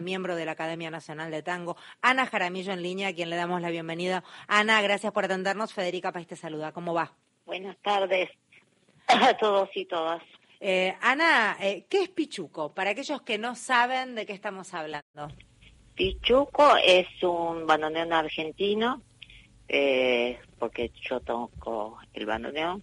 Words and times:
miembro 0.00 0.36
de 0.36 0.44
la 0.44 0.52
Academia 0.52 0.90
Nacional 0.90 1.30
de 1.30 1.42
Tango, 1.42 1.76
Ana 2.02 2.26
Jaramillo 2.26 2.72
en 2.72 2.82
línea, 2.82 3.08
a 3.08 3.12
quien 3.12 3.30
le 3.30 3.36
damos 3.36 3.60
la 3.60 3.70
bienvenida. 3.70 4.22
Ana, 4.46 4.80
gracias 4.82 5.12
por 5.12 5.24
atendernos. 5.24 5.72
Federica 5.72 6.12
País 6.12 6.26
te 6.26 6.36
saluda. 6.36 6.72
¿Cómo 6.72 6.94
va? 6.94 7.12
Buenas 7.46 7.76
tardes 7.78 8.30
a 9.08 9.36
todos 9.36 9.68
y 9.74 9.86
todas. 9.86 10.22
Eh, 10.60 10.94
Ana, 11.00 11.56
eh, 11.60 11.86
¿qué 11.88 12.02
es 12.02 12.08
Pichuco? 12.10 12.72
Para 12.72 12.90
aquellos 12.90 13.22
que 13.22 13.38
no 13.38 13.54
saben 13.54 14.14
de 14.14 14.26
qué 14.26 14.34
estamos 14.34 14.72
hablando. 14.74 15.34
Pichuco 15.94 16.76
es 16.76 17.06
un 17.22 17.66
bandoneón 17.66 18.12
argentino, 18.12 19.02
eh, 19.68 20.38
porque 20.58 20.92
yo 21.02 21.20
toco 21.20 21.98
el 22.12 22.26
bandoneón, 22.26 22.82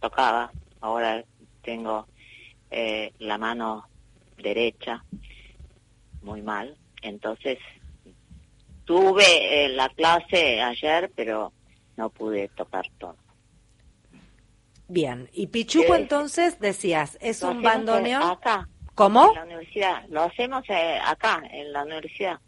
tocaba, 0.00 0.50
ahora 0.80 1.24
tengo 1.62 2.06
la 3.18 3.36
mano 3.36 3.88
derecha 4.38 5.04
muy 6.22 6.42
mal. 6.42 6.76
Entonces, 7.02 7.58
tuve 8.84 9.68
la 9.68 9.88
clase 9.90 10.60
ayer, 10.60 11.10
pero 11.14 11.52
no 11.96 12.10
pude 12.10 12.48
tocar 12.48 12.84
todo. 12.98 13.16
Bien, 14.88 15.30
y 15.32 15.46
Pichuco 15.46 15.94
entonces 15.94 16.58
decías, 16.58 17.16
es 17.20 17.42
un 17.42 17.62
bandoneón. 17.62 18.22
Acá. 18.22 18.68
¿Cómo? 18.96 19.28
En 19.28 19.34
la 19.36 19.44
universidad. 19.44 20.04
Lo 20.08 20.22
hacemos 20.22 20.64
eh, 20.68 20.98
acá, 21.02 21.42
en 21.50 21.72
la 21.72 21.84
universidad. 21.84 22.40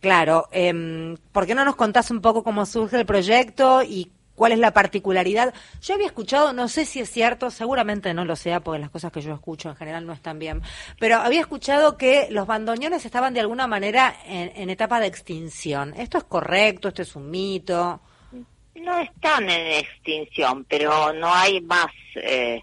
Claro, 0.00 0.48
eh, 0.50 1.16
¿por 1.32 1.46
qué 1.46 1.54
no 1.54 1.64
nos 1.64 1.76
contás 1.76 2.10
un 2.10 2.20
poco 2.20 2.42
cómo 2.42 2.66
surge 2.66 2.98
el 2.98 3.06
proyecto 3.06 3.82
y 3.82 4.10
¿Cuál 4.36 4.52
es 4.52 4.58
la 4.58 4.72
particularidad? 4.72 5.52
Yo 5.82 5.94
había 5.94 6.06
escuchado, 6.06 6.52
no 6.52 6.68
sé 6.68 6.84
si 6.84 7.00
es 7.00 7.10
cierto, 7.10 7.50
seguramente 7.50 8.14
no 8.14 8.24
lo 8.24 8.36
sea, 8.36 8.60
porque 8.60 8.78
las 8.78 8.90
cosas 8.90 9.10
que 9.10 9.22
yo 9.22 9.34
escucho 9.34 9.70
en 9.70 9.76
general 9.76 10.06
no 10.06 10.12
están 10.12 10.38
bien, 10.38 10.62
pero 11.00 11.16
había 11.16 11.40
escuchado 11.40 11.96
que 11.96 12.28
los 12.30 12.46
bandoneones 12.46 13.04
estaban 13.04 13.34
de 13.34 13.40
alguna 13.40 13.66
manera 13.66 14.14
en, 14.26 14.70
etapa 14.70 15.00
de 15.00 15.06
extinción. 15.06 15.94
¿Esto 15.96 16.18
es 16.18 16.24
correcto? 16.24 16.88
¿Esto 16.88 17.02
es 17.02 17.16
un 17.16 17.30
mito? 17.30 18.00
No 18.74 18.98
están 18.98 19.48
en 19.48 19.78
extinción, 19.78 20.64
pero 20.68 21.12
no 21.14 21.32
hay 21.32 21.60
más 21.62 21.86
eh, 22.16 22.60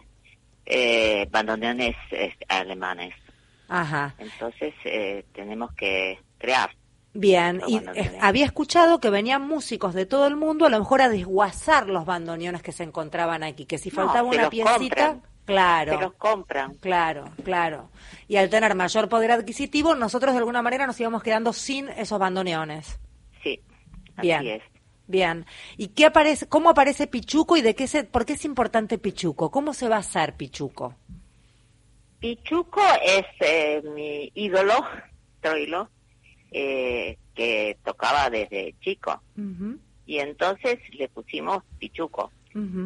eh, 0.65 1.27
bandoneones 1.31 1.95
alemanes. 2.47 3.15
Ajá. 3.67 4.13
Entonces 4.19 4.73
eh, 4.85 5.25
tenemos 5.33 5.73
que 5.73 6.19
crear. 6.37 6.69
Bien, 7.15 7.61
y 7.67 7.77
eh, 7.77 8.17
había 8.21 8.45
escuchado 8.45 8.99
que 8.99 9.11
venían 9.11 9.47
músicos 9.47 9.93
de 9.93 10.07
todo 10.07 10.25
el 10.25 10.35
mundo 10.35 10.65
a 10.65 10.69
lo 10.69 10.79
mejor 10.79 11.03
a 11.03 11.09
desguazar 11.09 11.87
los 11.87 12.05
bandoneones 12.05 12.63
que 12.63 12.71
se 12.71 12.83
encontraban 12.83 13.43
aquí, 13.43 13.65
que 13.65 13.77
si 13.77 13.91
faltaba 13.91 14.27
una 14.27 14.49
piecita, 14.49 15.19
claro. 15.45 15.93
Se 15.93 16.01
los 16.01 16.13
compran. 16.13 16.73
Claro, 16.75 17.25
claro. 17.43 17.91
Y 18.27 18.37
al 18.37 18.49
tener 18.49 18.73
mayor 18.73 19.09
poder 19.09 19.31
adquisitivo, 19.31 19.93
nosotros 19.93 20.33
de 20.33 20.39
alguna 20.39 20.63
manera 20.63 20.87
nos 20.87 20.99
íbamos 20.99 21.21
quedando 21.21 21.53
sin 21.53 21.87
esos 21.89 22.17
bandoneones. 22.17 22.99
Sí. 23.43 23.61
Así 24.15 24.27
Bien. 24.27 24.47
Es. 24.47 24.63
Bien. 25.05 25.45
¿Y 25.77 25.89
qué 25.89 26.07
aparece, 26.07 26.47
cómo 26.47 26.71
aparece 26.71 27.05
Pichuco 27.05 27.57
y 27.57 27.61
de 27.61 27.75
qué 27.75 27.85
se, 27.85 28.05
por 28.05 28.25
qué 28.25 28.33
es 28.33 28.45
importante 28.45 28.97
Pichuco? 28.97 29.51
¿Cómo 29.51 29.75
se 29.75 29.87
va 29.87 29.97
a 29.97 29.99
hacer 29.99 30.33
Pichuco? 30.33 30.95
Pichuco 32.19 32.81
es 33.05 33.25
eh, 33.41 33.83
mi 33.83 34.31
ídolo, 34.33 34.73
Troilo 35.41 35.89
eh, 36.53 37.17
que 37.33 37.77
tocaba 37.83 38.29
desde 38.29 38.75
chico. 38.79 39.21
Y 40.05 40.19
entonces 40.19 40.77
le 40.91 41.09
pusimos 41.09 41.63
Pichuco, 41.79 42.31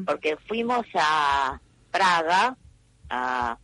porque 0.06 0.38
fuimos 0.48 0.86
a 0.94 1.60
Praga 1.92 2.56
a 3.10 3.58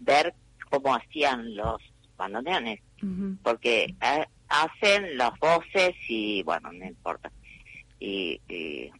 ver 0.00 0.34
cómo 0.70 0.94
hacían 0.94 1.56
los 1.56 1.80
bandoneones, 2.18 2.80
porque 3.42 3.94
eh, 4.00 4.26
hacen 4.48 5.16
las 5.16 5.38
voces 5.38 5.94
y, 6.08 6.42
bueno, 6.42 6.70
no 6.72 6.84
importa, 6.84 7.32
y, 7.98 8.40
y, 8.48 8.90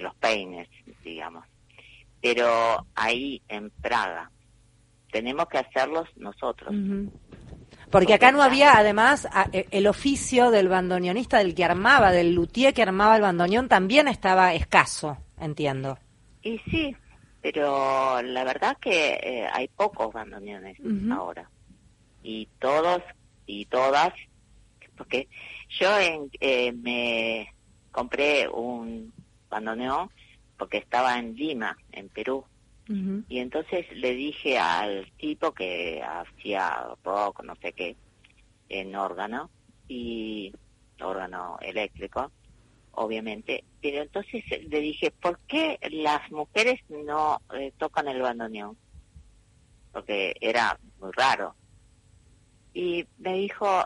los 0.00 0.14
peines, 0.16 0.68
digamos. 1.04 1.44
Pero 2.20 2.86
ahí 2.94 3.42
en 3.48 3.70
Praga 3.70 4.30
tenemos 5.12 5.46
que 5.48 5.58
hacerlos 5.58 6.08
nosotros. 6.16 6.74
Porque 7.90 8.14
acá 8.14 8.30
no 8.30 8.42
había, 8.42 8.76
además, 8.76 9.28
e, 9.52 9.66
el 9.70 9.86
oficio 9.86 10.50
del 10.50 10.68
bandoneonista, 10.68 11.38
del 11.38 11.54
que 11.54 11.64
armaba, 11.64 12.12
del 12.12 12.34
luthier 12.34 12.72
que 12.72 12.82
armaba 12.82 13.16
el 13.16 13.22
bandoneón, 13.22 13.68
también 13.68 14.06
estaba 14.08 14.54
escaso, 14.54 15.18
entiendo. 15.38 15.98
Y 16.42 16.58
sí, 16.70 16.96
pero 17.40 18.22
la 18.22 18.44
verdad 18.44 18.76
que 18.80 19.14
eh, 19.14 19.48
hay 19.52 19.68
pocos 19.68 20.12
bandoneones 20.12 20.78
ahora. 21.10 21.50
Y 22.22 22.46
todos 22.58 23.02
y 23.46 23.66
todas, 23.66 24.12
porque 24.96 25.28
yo 25.70 25.98
en, 25.98 26.30
eh, 26.40 26.72
me 26.72 27.52
compré 27.90 28.48
un 28.48 29.12
bandoneón 29.48 30.10
porque 30.56 30.78
estaba 30.78 31.18
en 31.18 31.34
Lima, 31.34 31.76
en 31.92 32.08
Perú. 32.10 32.44
Y 33.28 33.38
entonces 33.38 33.86
le 33.92 34.14
dije 34.14 34.58
al 34.58 35.08
tipo 35.16 35.52
que 35.52 36.02
hacía 36.02 36.88
rock, 37.04 37.44
no 37.44 37.54
sé 37.56 37.72
qué, 37.72 37.96
en 38.68 38.96
órgano, 38.96 39.48
y 39.90 40.52
órgano 41.00 41.58
eléctrico, 41.60 42.30
obviamente, 42.92 43.64
pero 43.82 44.02
entonces 44.02 44.44
le 44.68 44.80
dije, 44.80 45.10
¿por 45.10 45.38
qué 45.40 45.78
las 45.90 46.30
mujeres 46.30 46.80
no 46.88 47.40
eh, 47.54 47.72
tocan 47.78 48.08
el 48.08 48.22
bandoneón? 48.22 48.76
Porque 49.92 50.34
era 50.40 50.78
muy 51.00 51.10
raro. 51.12 51.54
Y 52.72 53.06
me 53.18 53.34
dijo, 53.34 53.84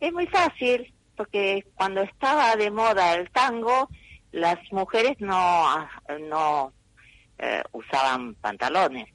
es 0.00 0.12
muy 0.12 0.26
fácil, 0.26 0.92
porque 1.16 1.66
cuando 1.74 2.02
estaba 2.02 2.54
de 2.56 2.70
moda 2.70 3.14
el 3.14 3.30
tango, 3.30 3.88
las 4.32 4.58
mujeres 4.72 5.16
no, 5.20 5.88
no 6.28 6.72
eh, 7.38 7.62
usaban 7.72 8.34
pantalones. 8.36 9.08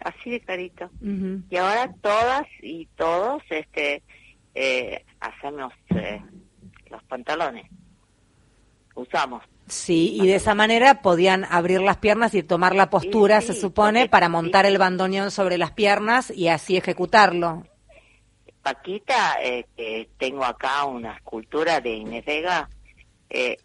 Así 0.00 0.30
de 0.30 0.40
clarito. 0.40 0.90
Y 1.00 1.56
ahora 1.56 1.92
todas 2.02 2.46
y 2.60 2.86
todos 2.96 3.42
este 3.48 4.02
eh, 4.54 5.04
hacemos 5.20 5.72
eh, 5.90 6.22
los 6.90 7.02
pantalones. 7.04 7.66
Usamos. 8.94 9.42
Sí, 9.66 10.18
y 10.20 10.26
de 10.26 10.34
esa 10.34 10.54
manera 10.54 11.00
podían 11.00 11.44
abrir 11.44 11.80
las 11.80 11.96
piernas 11.96 12.34
y 12.34 12.42
tomar 12.42 12.74
la 12.74 12.90
postura, 12.90 13.40
se 13.40 13.54
supone, 13.54 14.08
para 14.08 14.28
montar 14.28 14.66
el 14.66 14.76
bandoneón 14.76 15.30
sobre 15.30 15.56
las 15.56 15.72
piernas 15.72 16.30
y 16.30 16.48
así 16.48 16.76
ejecutarlo. 16.76 17.64
Paquita, 18.62 19.38
eh, 19.42 20.08
tengo 20.18 20.44
acá 20.44 20.84
una 20.84 21.14
escultura 21.16 21.80
de 21.80 21.94
Inés 21.94 22.24
Vega, 22.26 22.68
eh, 23.30 23.56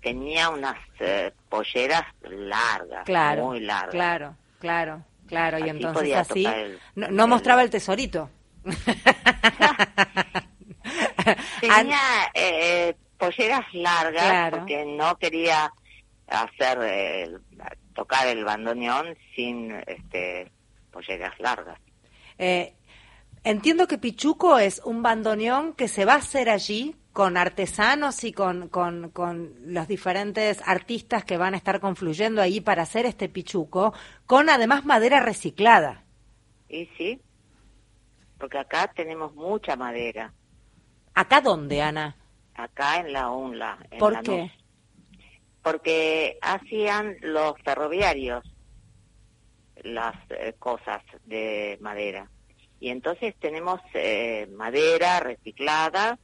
tenía 0.00 0.50
unas 0.50 0.76
eh, 1.00 1.32
polleras 1.48 2.04
largas, 2.22 3.04
claro, 3.04 3.46
muy 3.46 3.60
largas. 3.60 3.90
Claro, 3.90 4.36
claro, 4.58 5.04
claro. 5.26 5.58
y 5.58 5.68
entonces 5.68 6.14
así 6.14 6.46
no, 6.94 7.26
mostraba 7.26 7.62
el 7.62 7.70
tesorito. 7.70 8.30
tenía 11.60 12.00
eh, 12.34 12.94
polleras 13.16 13.64
largas 13.72 14.50
porque 14.50 14.84
no 14.84 15.16
quería 15.16 15.72
hacer 16.26 16.78
eh, 16.82 17.30
tocar 17.94 18.26
el 18.28 18.44
bandoneón 18.44 19.16
sin 19.34 19.72
este 19.86 20.52
polleras 20.90 21.32
largas. 21.38 21.78
entiendo 23.44 23.86
que 23.86 23.98
Pichuco 23.98 24.58
es 24.58 24.82
un 24.84 25.02
bandoneón 25.02 25.74
que 25.74 25.88
se 25.88 26.04
va 26.04 26.14
a 26.14 26.18
hacer 26.18 26.50
allí 26.50 26.96
con 27.12 27.36
artesanos 27.36 28.22
y 28.24 28.32
con, 28.32 28.68
con, 28.68 29.10
con, 29.10 29.54
los 29.66 29.88
diferentes 29.88 30.62
artistas 30.66 31.24
que 31.24 31.36
van 31.36 31.54
a 31.54 31.56
estar 31.56 31.80
confluyendo 31.80 32.40
ahí 32.40 32.60
para 32.60 32.82
hacer 32.82 33.06
este 33.06 33.28
pichuco, 33.28 33.92
con 34.26 34.48
además 34.50 34.84
madera 34.84 35.20
reciclada. 35.20 36.04
Y 36.68 36.86
sí, 36.96 37.20
porque 38.38 38.58
acá 38.58 38.92
tenemos 38.94 39.34
mucha 39.34 39.76
madera. 39.76 40.32
¿Acá 41.14 41.40
dónde, 41.40 41.82
Ana? 41.82 42.16
Acá 42.54 43.00
en 43.00 43.12
la 43.12 43.30
UNLA. 43.30 43.78
¿Por 43.98 44.22
qué? 44.22 44.52
Porque 45.62 46.38
hacían 46.40 47.16
los 47.22 47.54
ferroviarios 47.64 48.44
las 49.82 50.14
eh, 50.30 50.54
cosas 50.58 51.02
de 51.24 51.78
madera. 51.80 52.30
Y 52.80 52.90
entonces 52.90 53.34
tenemos 53.40 53.80
eh, 53.94 54.48
madera 54.52 55.20
reciclada 55.20 56.18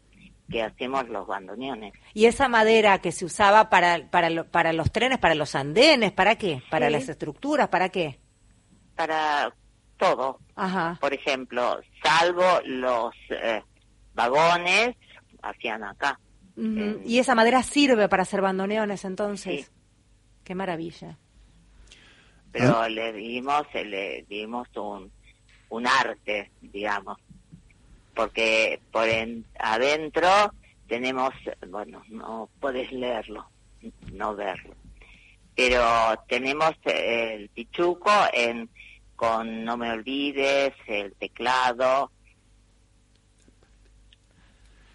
que 0.50 0.62
hacemos 0.62 1.08
los 1.08 1.26
bandoneones. 1.26 1.92
¿Y 2.12 2.26
esa 2.26 2.48
madera 2.48 3.00
que 3.00 3.12
se 3.12 3.24
usaba 3.24 3.70
para, 3.70 4.10
para, 4.10 4.44
para 4.44 4.72
los 4.72 4.92
trenes, 4.92 5.18
para 5.18 5.34
los 5.34 5.54
andenes, 5.54 6.12
para 6.12 6.36
qué? 6.36 6.62
¿Para 6.70 6.90
las 6.90 7.08
estructuras, 7.08 7.68
para 7.68 7.88
qué? 7.88 8.18
Para 8.94 9.54
todo. 9.96 10.38
Ajá. 10.54 10.98
Por 11.00 11.14
ejemplo, 11.14 11.80
salvo 12.02 12.44
los 12.64 13.14
eh, 13.30 13.62
vagones, 14.14 14.96
hacían 15.42 15.84
acá. 15.84 16.18
¿Y 16.56 17.18
esa 17.18 17.34
madera 17.34 17.62
sirve 17.62 18.08
para 18.08 18.22
hacer 18.22 18.40
bandoneones 18.40 19.04
entonces? 19.04 19.72
Qué 20.44 20.54
maravilla. 20.54 21.18
Pero 22.52 22.78
¿Ah? 22.82 22.88
le 22.88 23.12
dimos, 23.12 23.66
le 23.74 24.24
dimos 24.28 24.68
un, 24.76 25.10
un 25.70 25.86
arte, 25.86 26.52
digamos. 26.60 27.18
Porque 28.14 28.80
por 28.92 29.08
adentro 29.58 30.28
tenemos, 30.88 31.34
bueno, 31.68 32.02
no 32.08 32.48
puedes 32.60 32.92
leerlo, 32.92 33.48
no 34.12 34.34
verlo, 34.34 34.74
pero 35.54 35.82
tenemos 36.28 36.72
el 36.84 37.48
pichuco 37.50 38.10
en 38.32 38.68
con 39.16 39.64
No 39.64 39.76
me 39.76 39.90
olvides, 39.90 40.72
el 40.86 41.12
teclado, 41.14 42.10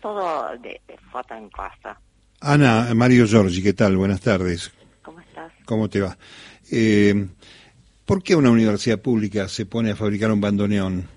todo 0.01 0.57
de, 0.57 0.81
foto 1.11 1.33
en 1.35 1.49
casa. 1.49 1.99
Ana, 2.41 2.93
Mario 2.95 3.25
Giorgi, 3.25 3.61
¿qué 3.61 3.73
tal? 3.73 3.97
Buenas 3.97 4.21
tardes. 4.21 4.71
¿Cómo 5.01 5.19
estás? 5.19 5.51
¿Cómo 5.65 5.89
te 5.89 6.01
va? 6.01 6.17
Eh, 6.71 7.27
¿Por 8.05 8.23
qué 8.23 8.35
una 8.35 8.49
universidad 8.49 8.99
pública 8.99 9.47
se 9.47 9.65
pone 9.65 9.91
a 9.91 9.95
fabricar 9.95 10.31
un 10.31 10.41
bandoneón? 10.41 11.07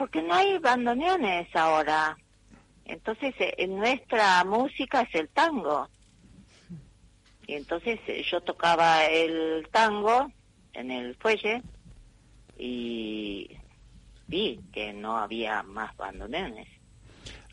Porque 0.00 0.22
no 0.22 0.32
hay 0.32 0.56
bandoneones 0.56 1.54
ahora. 1.54 2.16
Entonces, 2.86 3.34
eh, 3.38 3.66
nuestra 3.66 4.42
música 4.44 5.02
es 5.02 5.14
el 5.14 5.28
tango. 5.28 5.90
Y 7.46 7.52
entonces 7.52 8.00
eh, 8.06 8.24
yo 8.24 8.40
tocaba 8.40 9.04
el 9.04 9.68
tango 9.70 10.32
en 10.72 10.90
el 10.90 11.14
fuelle 11.16 11.62
y 12.58 13.50
vi 14.26 14.58
que 14.72 14.94
no 14.94 15.18
había 15.18 15.62
más 15.64 15.94
bandoneones. 15.98 16.66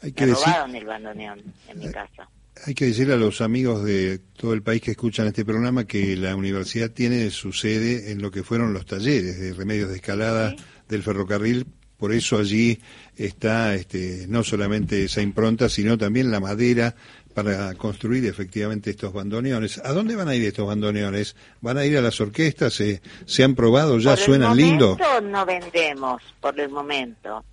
Hay 0.01 0.13
que 0.13 0.27
robaron 0.27 0.73
el 0.73 0.85
bandoneón 0.85 1.43
en 1.67 1.79
mi 1.79 1.91
casa. 1.91 2.29
Hay 2.65 2.75
que 2.75 2.85
decirle 2.85 3.15
a 3.15 3.17
los 3.17 3.41
amigos 3.41 3.83
de 3.83 4.19
todo 4.19 4.53
el 4.53 4.63
país 4.63 4.81
que 4.81 4.91
escuchan 4.91 5.27
este 5.27 5.43
programa 5.43 5.83
que 5.83 6.15
la 6.15 6.33
universidad 6.33 6.91
tiene 6.91 7.29
su 7.29 7.51
sede 7.51 8.13
en 8.13 8.21
lo 8.21 8.31
que 8.31 8.43
fueron 8.43 8.73
los 8.73 8.85
talleres 8.85 9.37
de 9.37 9.51
remedios 9.51 9.89
de 9.89 9.97
escalada 9.97 10.55
del 10.87 11.03
ferrocarril. 11.03 11.65
Por 11.97 12.13
eso 12.13 12.37
allí 12.37 12.79
está 13.15 13.73
este, 13.75 14.25
no 14.27 14.43
solamente 14.43 15.03
esa 15.03 15.21
impronta, 15.21 15.67
sino 15.69 15.97
también 15.97 16.31
la 16.31 16.39
madera 16.39 16.95
para 17.33 17.73
construir 17.75 18.25
efectivamente 18.25 18.89
estos 18.89 19.13
bandoneones. 19.13 19.79
¿A 19.83 19.93
dónde 19.93 20.15
van 20.15 20.27
a 20.27 20.35
ir 20.35 20.43
estos 20.43 20.65
bandoneones? 20.65 21.35
¿Van 21.61 21.77
a 21.77 21.85
ir 21.85 21.97
a 21.97 22.01
las 22.01 22.19
orquestas? 22.19 22.73
¿Se, 22.73 23.01
se 23.25 23.43
han 23.43 23.53
probado? 23.53 23.99
¿Ya 23.99 24.17
suenan 24.17 24.57
lindo? 24.57 24.97
Por 24.97 25.05
el 25.05 25.23
momento 25.23 25.29
no 25.29 25.45
vendemos, 25.45 26.23
por 26.39 26.59
el 26.59 26.69
momento, 26.69 27.45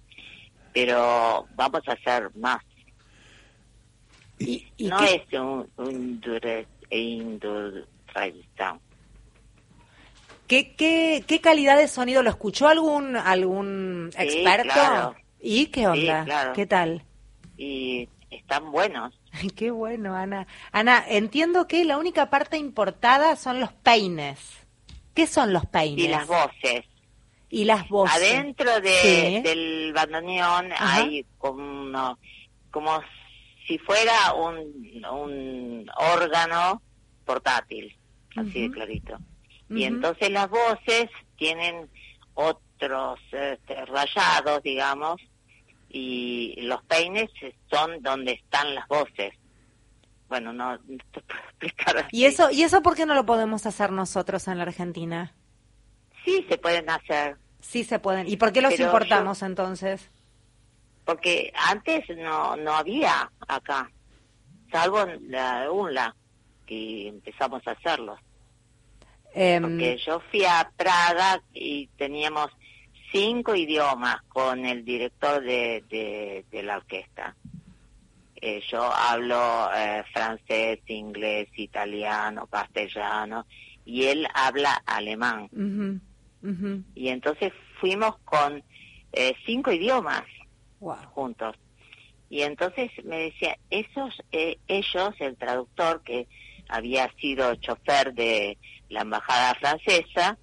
pero 0.72 1.46
vamos 1.54 1.82
a 1.86 1.92
hacer 1.92 2.30
más. 2.36 2.62
¿Y, 4.38 4.66
no 4.78 5.00
es 5.00 5.22
un, 5.32 5.68
un 5.76 6.20
¿Qué, 10.54 10.72
qué, 10.76 11.24
¿Qué 11.26 11.40
calidad 11.40 11.76
de 11.76 11.88
sonido 11.88 12.22
lo 12.22 12.30
escuchó 12.30 12.68
algún 12.68 13.16
algún 13.16 14.10
experto? 14.16 15.16
¿Y 15.40 15.66
qué 15.66 15.88
onda? 15.88 16.52
¿Qué 16.54 16.64
tal? 16.64 17.02
Y 17.56 18.08
están 18.30 18.70
buenos. 18.70 19.18
Qué 19.56 19.72
bueno, 19.72 20.14
Ana. 20.14 20.46
Ana, 20.70 21.04
entiendo 21.08 21.66
que 21.66 21.84
la 21.84 21.98
única 21.98 22.30
parte 22.30 22.56
importada 22.56 23.34
son 23.34 23.58
los 23.58 23.72
peines. 23.72 24.38
¿Qué 25.12 25.26
son 25.26 25.52
los 25.52 25.66
peines? 25.66 26.04
Y 26.04 26.06
las 26.06 26.28
voces. 26.28 26.84
Y 27.50 27.64
las 27.64 27.88
voces. 27.88 28.14
Adentro 28.14 28.80
de, 28.80 29.42
del 29.42 29.92
bandoneón 29.92 30.70
hay 30.78 31.26
como, 31.36 32.16
como 32.70 33.00
si 33.66 33.76
fuera 33.78 34.34
un, 34.34 35.04
un 35.10 35.90
órgano 36.14 36.80
portátil, 37.24 37.96
así 38.36 38.68
de 38.68 38.70
clarito. 38.70 39.18
Y 39.70 39.84
entonces 39.84 40.30
las 40.30 40.48
voces 40.48 41.08
tienen 41.36 41.88
otros 42.34 43.20
este, 43.32 43.84
rayados, 43.86 44.62
digamos, 44.62 45.20
y 45.88 46.54
los 46.62 46.82
peines 46.84 47.30
son 47.70 48.02
donde 48.02 48.32
están 48.32 48.74
las 48.74 48.86
voces. 48.88 49.32
Bueno, 50.28 50.52
no, 50.52 50.78
te 50.78 51.20
puedo 51.20 51.40
explicar. 51.50 52.08
¿Y 52.10 52.24
eso, 52.24 52.50
¿Y 52.50 52.62
eso 52.62 52.82
por 52.82 52.96
qué 52.96 53.06
no 53.06 53.14
lo 53.14 53.24
podemos 53.24 53.66
hacer 53.66 53.92
nosotros 53.92 54.48
en 54.48 54.58
la 54.58 54.64
Argentina? 54.64 55.32
Sí, 56.24 56.44
se 56.48 56.58
pueden 56.58 56.88
hacer. 56.90 57.36
Sí, 57.60 57.84
se 57.84 57.98
pueden. 57.98 58.28
¿Y 58.28 58.36
por 58.36 58.52
qué 58.52 58.60
los 58.60 58.78
importamos 58.78 59.42
entonces? 59.42 60.10
Porque 61.04 61.52
antes 61.54 62.04
no, 62.16 62.56
no 62.56 62.72
había 62.72 63.30
acá, 63.46 63.90
salvo 64.72 65.06
la 65.28 65.70
UNLA, 65.70 66.16
que 66.66 67.08
empezamos 67.08 67.66
a 67.66 67.72
hacerlos. 67.72 68.18
Em, 69.34 69.62
porque 69.62 69.98
yo 69.98 70.20
fui 70.30 70.44
a 70.44 70.70
Praga 70.76 71.42
y 71.52 71.88
teníamos 71.98 72.50
cinco 73.10 73.56
idiomas 73.56 74.22
con 74.28 74.64
el 74.64 74.84
director 74.84 75.42
de, 75.42 76.44
de, 76.50 76.62
la 76.62 76.76
orquesta. 76.76 77.34
Eh, 78.40 78.62
yo 78.70 78.82
hablo 78.82 79.70
eh, 79.74 80.04
francés, 80.12 80.78
inglés, 80.86 81.48
italiano, 81.56 82.46
castellano 82.46 83.46
y 83.84 84.04
él 84.04 84.26
habla 84.34 84.82
alemán. 84.86 85.48
Y 86.94 87.08
entonces 87.08 87.52
fuimos 87.80 88.16
con 88.24 88.62
eh, 89.12 89.34
cinco 89.46 89.72
idiomas 89.72 90.22
juntos. 91.12 91.56
Y 92.30 92.42
entonces 92.42 92.90
me 93.04 93.18
decía, 93.18 93.56
esos, 93.70 94.22
ellos, 94.30 95.14
el 95.18 95.36
traductor 95.36 96.02
que 96.02 96.26
había 96.68 97.10
sido 97.20 97.54
chofer 97.56 98.14
de 98.14 98.58
la 98.88 99.02
embajada 99.02 99.54
francesa, 99.54 100.38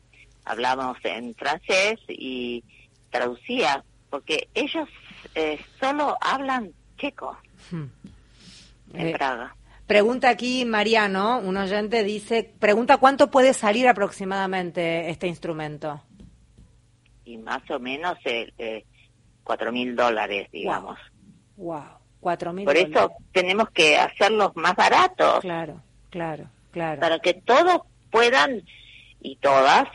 hablamos 0.46 0.98
en 1.04 1.34
francés 1.36 2.00
y 2.08 2.64
traducía, 3.10 3.84
porque 4.10 4.50
ellos 4.54 4.90
eh, 5.36 5.60
solo 5.80 6.18
hablan 6.22 6.72
checo 6.98 7.38
hmm. 7.72 7.86
en 8.94 9.08
eh, 9.08 9.14
Praga. 9.14 9.56
Pregunta 9.88 10.30
aquí 10.30 10.64
Mariano, 10.66 11.40
un 11.40 11.58
oyente 11.58 12.04
dice, 12.04 12.54
pregunta 12.60 12.98
cuánto 12.98 13.30
puede 13.30 13.54
salir 13.54 13.88
aproximadamente 13.88 15.10
este 15.10 15.28
instrumento. 15.28 16.02
Y 17.26 17.38
más 17.38 17.62
o 17.70 17.80
menos 17.80 18.18
eh, 18.26 18.86
cuatro 19.44 19.72
mil 19.72 19.96
dólares, 19.96 20.50
digamos. 20.52 20.98
Wow, 21.58 21.84
cuatro 22.20 22.54
mil. 22.54 22.66
Por 22.66 22.78
eso 22.78 23.12
tenemos 23.32 23.70
que 23.72 23.98
hacerlos 23.98 24.56
más 24.56 24.76
baratos. 24.76 25.42
Claro, 25.42 25.82
claro, 26.12 26.48
claro. 26.70 27.02
Para 27.02 27.18
que 27.18 27.34
todos 27.34 27.82
puedan 28.12 28.64
y 29.20 29.38
todas 29.38 29.88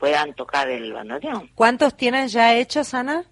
puedan 0.00 0.34
tocar 0.34 0.68
el 0.68 0.92
bandoneón. 0.92 1.48
¿Cuántos 1.54 1.96
tienen 1.96 2.26
ya 2.26 2.56
hechos, 2.56 2.92
Ana? 2.92 3.24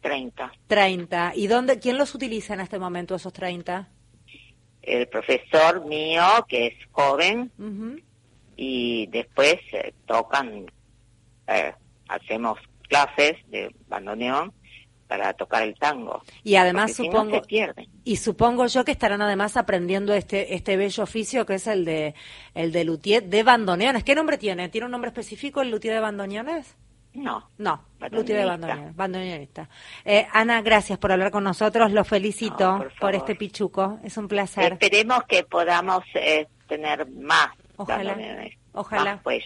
Treinta. 0.00 0.52
Treinta. 0.68 1.32
¿Y 1.34 1.48
dónde, 1.48 1.80
quién 1.80 1.98
los 1.98 2.14
utiliza 2.14 2.54
en 2.54 2.60
este 2.60 2.78
momento, 2.78 3.16
esos 3.16 3.32
treinta? 3.32 3.88
El 4.82 5.08
profesor 5.08 5.84
mío, 5.86 6.22
que 6.46 6.66
es 6.66 6.74
joven, 6.92 7.50
y 8.54 9.06
después 9.06 9.56
eh, 9.72 9.94
tocan, 10.06 10.66
eh, 11.48 11.74
hacemos 12.06 12.58
clases 12.88 13.34
de 13.48 13.74
bandoneón 13.88 14.52
para 15.06 15.32
tocar 15.34 15.62
el 15.62 15.74
tango. 15.74 16.22
Y 16.42 16.56
además 16.56 16.94
supongo 16.94 17.42
y 18.04 18.16
supongo 18.16 18.66
yo 18.66 18.84
que 18.84 18.92
estarán 18.92 19.22
además 19.22 19.56
aprendiendo 19.56 20.14
este 20.14 20.54
este 20.54 20.76
bello 20.76 21.02
oficio 21.02 21.46
que 21.46 21.54
es 21.54 21.66
el 21.66 21.84
de 21.84 22.14
el 22.54 22.72
de 22.72 22.84
luthier 22.84 23.24
de 23.24 23.42
bandoneones. 23.42 24.04
¿Qué 24.04 24.14
nombre 24.14 24.38
tiene? 24.38 24.68
¿Tiene 24.68 24.86
un 24.86 24.92
nombre 24.92 25.08
específico 25.08 25.62
el 25.62 25.70
luthier 25.70 25.94
de 25.94 26.00
bandoneones? 26.00 26.76
No. 27.14 27.48
No, 27.58 27.84
luthier 28.10 28.38
de 28.38 28.44
bandoneones, 28.44 28.96
bandoneonista. 28.96 29.68
Eh, 30.04 30.26
Ana, 30.32 30.62
gracias 30.62 30.98
por 30.98 31.12
hablar 31.12 31.30
con 31.30 31.44
nosotros. 31.44 31.92
Lo 31.92 32.04
felicito 32.04 32.84
por, 32.98 33.14
este 33.14 33.36
pichuco. 33.36 34.00
Es 34.02 34.16
un 34.16 34.26
placer. 34.26 34.72
Esperemos 34.72 35.22
que 35.28 35.44
podamos 35.44 36.02
eh, 36.14 36.48
tener 36.66 37.08
más 37.08 37.50
Ojalá. 37.76 38.16
Ojalá. 38.72 39.20
Más 39.24 39.42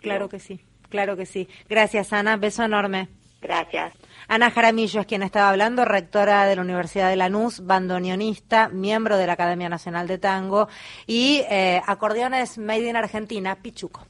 Claro 0.00 0.28
que 0.28 0.38
sí. 0.38 0.60
Claro 0.88 1.16
que 1.16 1.26
sí. 1.26 1.48
Gracias, 1.68 2.12
Ana. 2.12 2.36
Beso 2.36 2.62
enorme. 2.64 3.08
Gracias. 3.42 3.92
Ana 4.28 4.50
Jaramillo 4.52 5.00
es 5.00 5.06
quien 5.06 5.24
estaba 5.24 5.50
hablando, 5.50 5.84
rectora 5.84 6.46
de 6.46 6.54
la 6.54 6.62
Universidad 6.62 7.10
de 7.10 7.16
Lanús, 7.16 7.66
bandoneonista, 7.66 8.68
miembro 8.68 9.18
de 9.18 9.26
la 9.26 9.32
Academia 9.32 9.68
Nacional 9.68 10.06
de 10.06 10.18
Tango 10.18 10.68
y 11.06 11.42
eh, 11.50 11.82
acordeones 11.84 12.56
Made 12.56 12.88
in 12.88 12.96
Argentina, 12.96 13.56
Pichuco. 13.56 14.06